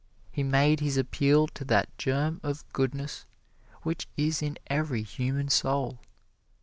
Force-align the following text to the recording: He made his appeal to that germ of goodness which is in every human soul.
He 0.31 0.41
made 0.41 0.79
his 0.79 0.97
appeal 0.97 1.45
to 1.49 1.63
that 1.65 1.95
germ 1.99 2.39
of 2.41 2.63
goodness 2.73 3.27
which 3.83 4.07
is 4.17 4.41
in 4.41 4.57
every 4.65 5.03
human 5.03 5.49
soul. 5.49 5.99